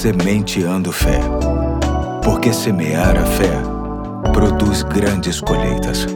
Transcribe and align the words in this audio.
Sementeando 0.00 0.90
Fé. 0.92 1.20
Porque 2.24 2.54
semear 2.54 3.18
a 3.18 3.26
fé 3.26 3.52
produz 4.32 4.82
grandes 4.82 5.42
colheitas. 5.42 6.06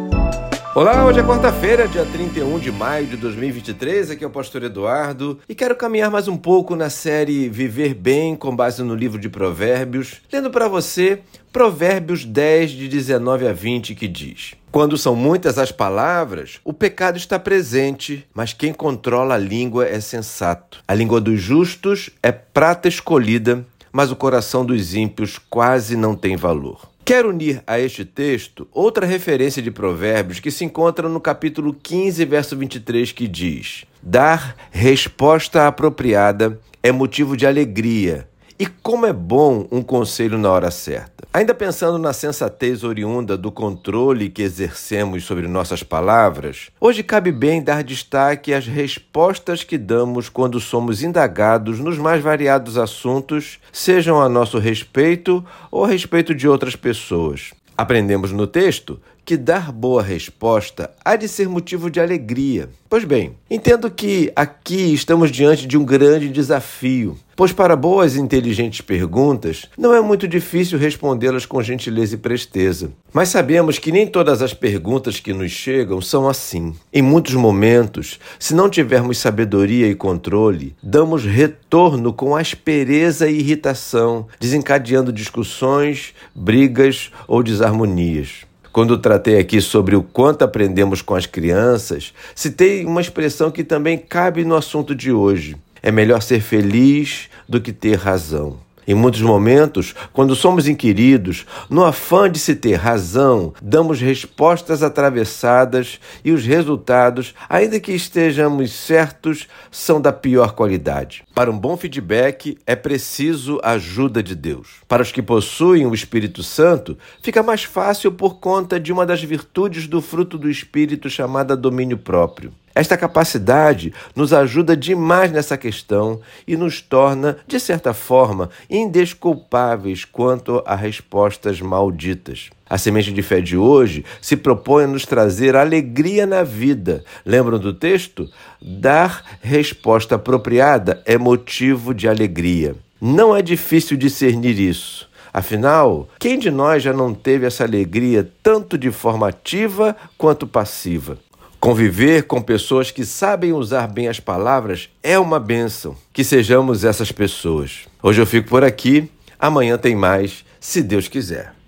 Olá, 0.75 1.05
hoje 1.05 1.21
é 1.21 1.23
quarta-feira, 1.23 1.87
dia 1.87 2.07
31 2.07 2.59
de 2.61 2.73
maio 2.73 3.07
de 3.07 3.19
2023. 3.19 4.11
Aqui 4.11 4.25
é 4.25 4.27
o 4.27 4.31
pastor 4.31 4.63
Eduardo 4.63 5.39
e 5.47 5.55
quero 5.55 5.77
caminhar 5.77 6.11
mais 6.11 6.29
um 6.29 6.37
pouco 6.39 6.75
na 6.75 6.89
série 6.89 7.51
Viver 7.51 7.93
Bem 7.93 8.35
com 8.35 8.57
base 8.57 8.83
no 8.83 8.95
livro 8.95 9.21
de 9.21 9.29
Provérbios, 9.29 10.23
lendo 10.33 10.51
para 10.51 10.67
você 10.67 11.21
Provérbios 11.53 12.25
10, 12.25 12.73
de 12.73 12.89
19 12.89 13.47
a 13.47 13.53
20, 13.53 13.95
que 13.95 14.09
diz: 14.09 14.55
Quando 14.73 14.99
são 14.99 15.15
muitas 15.15 15.59
as 15.59 15.71
palavras, 15.71 16.59
o 16.65 16.73
pecado 16.73 17.17
está 17.17 17.39
presente, 17.39 18.27
mas 18.35 18.53
quem 18.53 18.73
controla 18.73 19.37
a 19.37 19.39
língua 19.39 19.87
é 19.87 20.01
sensato. 20.01 20.83
A 20.89 20.95
língua 20.95 21.21
dos 21.21 21.41
justos 21.41 22.11
é 22.21 22.33
prata 22.33 22.89
escolhida, 22.89 23.65
mas 23.95 24.11
o 24.11 24.17
coração 24.17 24.67
dos 24.67 24.97
ímpios 24.97 25.39
quase 25.39 25.97
não 25.97 26.17
tem 26.17 26.35
valor. 26.35 26.91
Quero 27.05 27.29
unir 27.29 27.63
a 27.65 27.79
este 27.79 28.05
texto 28.05 28.67
outra 28.73 29.07
referência 29.07 29.63
de 29.63 29.71
Provérbios 29.71 30.41
que 30.41 30.51
se 30.51 30.65
encontra 30.65 31.09
no 31.09 31.21
capítulo 31.21 31.73
15, 31.73 32.25
verso 32.25 32.57
23, 32.57 33.13
que 33.13 33.29
diz: 33.29 33.85
Dar 34.03 34.57
resposta 34.73 35.69
apropriada 35.69 36.59
é 36.83 36.91
motivo 36.91 37.37
de 37.37 37.47
alegria, 37.47 38.27
e 38.59 38.67
como 38.67 39.07
é 39.07 39.13
bom 39.13 39.67
um 39.71 39.83
conselho 39.83 40.39
na 40.39 40.51
hora 40.51 40.71
certa. 40.71 41.27
Ainda 41.33 41.53
pensando 41.53 41.99
na 41.99 42.13
sensatez 42.13 42.85
oriunda 42.85 43.37
do 43.37 43.51
controle 43.51 44.31
que 44.31 44.43
exercemos 44.43 45.25
sobre 45.25 45.49
nossas 45.49 45.83
palavras, 45.83 46.71
hoje 46.81 47.03
cabe 47.03 47.33
bem 47.33 47.63
dar 47.63 47.83
destaque 47.83 48.55
às 48.55 48.67
respostas 48.67 49.65
que 49.65 49.77
damos 49.77 50.29
quando 50.29 50.61
somos 50.61 51.03
indagados 51.03 51.81
nos 51.81 51.99
mais 51.99 52.23
variados 52.23 52.79
assuntos, 52.79 53.59
sejam 53.73 54.21
a 54.21 54.29
nosso 54.29 54.59
respeito 54.59 55.45
ou 55.71 55.85
a 55.85 55.89
respeito 55.89 56.35
de 56.35 56.49
outras 56.49 56.77
pessoas. 56.77 57.53
Aprendemos 57.77 58.31
no 58.31 58.47
texto 58.47 59.01
que 59.25 59.37
dar 59.37 59.73
boa 59.73 60.03
resposta 60.03 60.91
há 61.05 61.17
de 61.17 61.27
ser 61.29 61.49
motivo 61.49 61.91
de 61.91 62.01
alegria. 62.01 62.69
Pois 62.89 63.05
bem, 63.05 63.33
entendo 63.51 63.91
que 63.91 64.31
aqui 64.37 64.93
estamos 64.95 65.31
diante 65.33 65.67
de 65.67 65.77
um 65.77 65.85
grande 65.85 66.29
desafio, 66.29 67.19
pois 67.35 67.53
para 67.53 67.75
boas 67.75 68.15
e 68.15 68.21
inteligentes 68.21 68.83
perguntas 68.83 69.67
não 69.77 69.95
é 69.95 70.01
muito 70.01 70.29
difícil 70.29 70.79
respondê-las 70.79 71.47
com 71.47 71.63
gentileza 71.63 72.15
e 72.15 72.19
presteza. 72.19 72.93
Mas 73.13 73.31
sabemos 73.31 73.79
que 73.79 73.91
nem 73.91 74.07
todas 74.07 74.43
as 74.43 74.55
perguntas 74.55 75.19
que 75.19 75.33
nos 75.33 75.51
chegam 75.51 76.01
são 76.01 76.29
assim. 76.29 76.75
Em 76.93 77.03
muitos 77.03 77.35
momentos, 77.35 78.21
se 78.39 78.55
não 78.55 78.71
tivermos 78.71 79.19
sabedoria 79.19 79.89
e 79.89 79.95
controle, 79.95 80.77
damos 80.83 81.25
retorno 81.25 82.13
com 82.13 82.37
aspereza 82.37 83.29
e 83.29 83.41
irritação, 83.41 84.29
desencadeando 84.39 85.13
discussões, 85.13 86.15
brigas 86.35 87.11
ou 87.27 87.43
desarmonias. 87.43 88.47
Quando 88.75 88.99
tratei 88.99 89.39
aqui 89.39 89.61
sobre 89.61 89.95
o 89.95 90.03
quanto 90.03 90.43
aprendemos 90.43 91.01
com 91.01 91.15
as 91.15 91.27
crianças, 91.27 92.13
citei 92.35 92.85
uma 92.85 93.01
expressão 93.01 93.49
que 93.49 93.63
também 93.63 93.97
cabe 93.97 94.45
no 94.45 94.57
assunto 94.57 94.97
de 94.97 95.13
hoje: 95.13 95.55
é 95.81 95.93
melhor 95.93 96.21
ser 96.21 96.41
feliz 96.41 97.29
do 97.49 97.61
que 97.61 97.73
ter 97.73 97.97
razão. 97.97 98.59
Em 98.87 98.95
muitos 98.95 99.23
momentos, 99.23 99.95
quando 100.13 100.35
somos 100.35 100.69
inquiridos, 100.69 101.47
no 101.71 101.85
afã 101.85 102.31
de 102.31 102.39
se 102.39 102.55
ter 102.55 102.75
razão, 102.75 103.55
damos 103.63 104.01
respostas 104.01 104.83
atravessadas 104.83 105.99
e 106.25 106.33
os 106.33 106.45
resultados, 106.45 107.35
ainda 107.49 107.81
que 107.81 107.93
estejamos 107.93 108.73
certos, 108.73 109.49
são 109.71 110.01
da 110.01 110.13
pior 110.13 110.55
qualidade. 110.55 111.25
Para 111.35 111.51
um 111.51 111.59
bom 111.59 111.77
feedback, 111.77 112.59
é 112.67 112.77
preciso 112.77 113.59
a 113.63 113.73
ajuda 113.73 114.23
de 114.23 114.35
Deus. 114.35 114.69
Para 114.87 115.03
os 115.03 115.11
que 115.11 115.23
possuem 115.23 115.87
o 115.87 115.95
Espírito 115.95 116.43
Santo, 116.43 116.99
fica 117.23 117.43
mais 117.43 117.65
fácil 117.65 118.13
por 118.13 118.37
conta 118.37 118.79
de 118.79 118.93
uma 118.93 119.07
das 119.07 119.23
virtudes 119.23 119.87
do 119.87 120.03
fruto 120.03 120.37
do 120.37 120.51
Espírito 120.51 121.09
chamada 121.09 121.57
domínio 121.57 121.97
próprio. 121.97 122.53
Esta 122.75 122.97
capacidade 122.97 123.95
nos 124.17 124.33
ajuda 124.33 124.77
demais 124.77 125.31
nessa 125.31 125.57
questão 125.57 126.21
e 126.47 126.57
nos 126.57 126.81
torna, 126.81 127.37
de 127.47 127.61
certa 127.61 127.95
forma, 127.95 128.51
indesculpáveis 128.69 130.05
quanto 130.05 130.61
a 130.67 130.75
respostas 130.75 131.61
malditas. 131.61 132.51
A 132.69 132.77
semente 132.77 133.13
de 133.13 133.23
fé 133.23 133.41
de 133.41 133.57
hoje 133.57 134.05
se 134.21 134.37
propõe 134.37 134.85
a 134.85 134.89
nos 134.89 135.07
trazer 135.07 135.55
alegria 135.55 136.27
na 136.27 136.43
vida. 136.43 137.05
Lembram 137.25 137.61
do 137.61 137.73
texto? 137.73 138.29
Dar 138.61 139.39
resposta 139.41 140.17
apropriada 140.17 141.01
é 141.07 141.17
motivo 141.17 141.95
de 141.95 142.09
alegria. 142.09 142.75
Não 143.01 143.37
é 143.37 143.41
difícil 143.41 143.97
discernir 143.97 144.59
isso. 144.59 145.09
Afinal, 145.33 146.09
quem 146.19 146.39
de 146.39 146.51
nós 146.51 146.83
já 146.83 146.93
não 146.93 147.13
teve 147.13 147.47
essa 147.47 147.65
alegria 147.65 148.29
tanto 148.43 148.79
de 148.79 148.91
forma 148.91 149.29
ativa 149.29 149.97
quanto 150.17 150.47
passiva? 150.47 151.19
Conviver 151.65 152.25
com 152.25 152.43
pessoas 152.43 152.91
que 152.91 153.07
sabem 153.07 153.55
usar 153.55 153.87
bem 153.87 154.07
as 154.07 154.21
palavras 154.21 154.91
é 155.03 155.19
uma 155.19 155.41
benção. 155.41 155.97
Que 156.13 156.23
sejamos 156.23 156.85
essas 156.85 157.11
pessoas. 157.11 157.87
Hoje 158.03 158.21
eu 158.21 158.27
fico 158.27 158.51
por 158.51 158.63
aqui, 158.63 159.11
amanhã 159.39 159.79
tem 159.79 159.97
mais, 159.97 160.45
se 160.61 160.83
Deus 160.83 161.09
quiser. 161.09 161.54